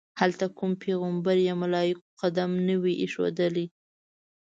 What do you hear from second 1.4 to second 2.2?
یا ملایکو